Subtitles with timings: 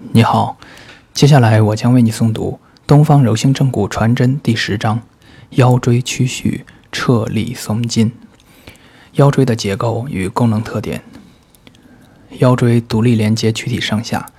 [0.00, 0.56] 你好，
[1.12, 5.00] 接下来我将为你诵读《东方柔性正骨传真》第十章：
[5.50, 8.12] 腰椎屈曲，撤力松筋。
[9.14, 11.02] 腰椎的结构与功能特点。
[12.38, 14.30] 腰椎独立连接躯体上下，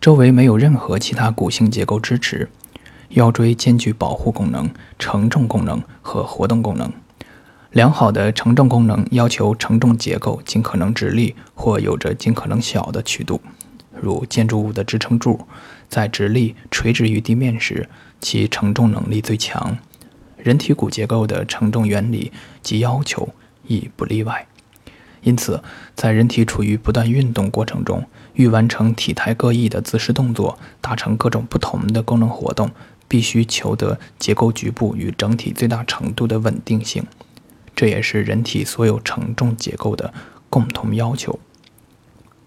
[0.00, 2.48] 周围没有任何其他骨性结构支持。
[3.10, 6.90] 腰椎兼具保护功能、承重功能和活动功能。
[7.72, 13.42] 良好的承重功能要求承重结构尽可能直立或有着尽可能小的曲度。
[14.02, 15.46] 如建筑物的支撑柱，
[15.88, 17.88] 在直立垂直于地面时，
[18.20, 19.78] 其承重能力最强。
[20.36, 23.28] 人体骨结构的承重原理及要求
[23.64, 24.48] 亦不例外。
[25.22, 25.62] 因此，
[25.94, 32.68] 在人体处于不断运动过程中，欲完成体态各异的姿势动作，达成各种不同的功能活动，
[33.06, 37.06] 必须求得结构局部与整体最大程度的稳定性。
[37.76, 40.12] 这也是人体所有承重结构的
[40.50, 41.38] 共同要求。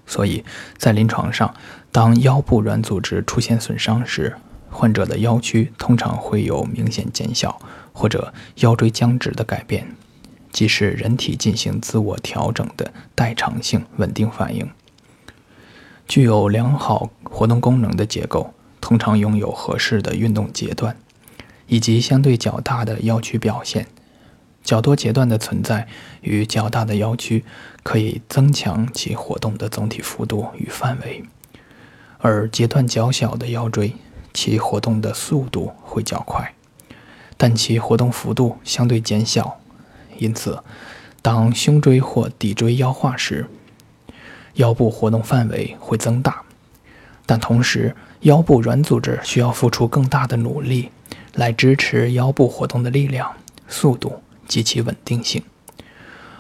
[0.08, 0.44] 所以
[0.78, 1.54] 在临床上，
[1.92, 4.36] 当腰部软组织出现损伤时，
[4.70, 7.60] 患者的腰屈通常会有明显减小
[7.94, 9.96] 或者腰椎僵直的改变，
[10.52, 14.70] 即是人体进行自我调整的代偿性稳定反应。
[16.08, 20.96] 具有良好活动功能的结构，通常拥有合适的运动阶段，
[21.68, 23.88] 以及相对较大的腰屈表现。
[24.66, 25.88] 较多节段的存在
[26.22, 27.46] 与较大的腰屈，
[27.84, 31.24] 可以增强其活动的总体幅度与范围；
[32.18, 33.94] 而节段较小的腰椎，
[34.34, 36.56] 其活动的速度会较快，
[37.38, 39.60] 但其活动幅度相对减小。
[40.18, 40.58] 因此，
[41.22, 43.46] 当胸椎或骶椎腰化时，
[44.56, 46.42] 腰部活动范围会增大，
[47.28, 50.90] 但同时腰部软组织需要付出更大的努力
[51.36, 53.32] 来支持腰部活动的力量、
[53.68, 54.22] 速度。
[54.48, 55.44] 及其稳定性，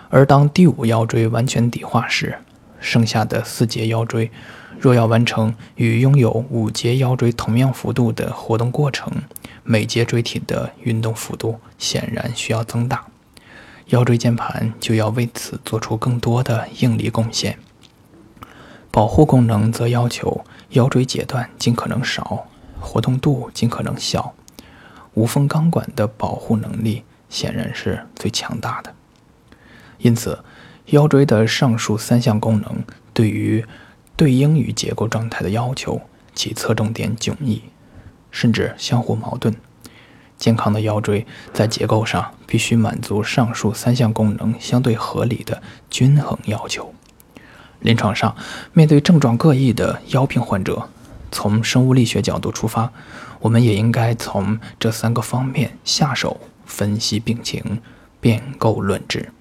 [0.09, 2.39] 而当第五腰椎完全底化时，
[2.79, 4.31] 剩下的四节腰椎
[4.79, 9.11] 若要完成与拥有五节腰椎同样幅度的活动过程，
[9.63, 13.05] 每节椎体的运动幅度显然需要增大，
[13.87, 17.57] 腰椎间盘就要为此做出更多的应力贡献。
[18.91, 22.45] 保护功能则要求腰椎节段尽可能少，
[22.79, 24.33] 活动度尽可能小，
[25.15, 27.03] 无缝钢管的保护能力。
[27.29, 28.93] 显然是最强大的，
[29.97, 30.43] 因此，
[30.87, 33.65] 腰椎的上述三项功能对于
[34.15, 36.01] 对应于结构状态的要求，
[36.33, 37.63] 其侧重点迥异，
[38.31, 39.55] 甚至相互矛盾。
[40.37, 46.93] 健康的腰椎在结构上必须满足上述三项功能相对合理的均衡要求。
[47.79, 48.35] 临床上，
[48.73, 50.89] 面对症状各异的腰病患者，
[51.31, 52.91] 从生物力学角度出发，
[53.39, 56.39] 我们也应该从这三个方面下手。
[56.65, 57.79] 分析病情，
[58.19, 59.31] 辩构论治。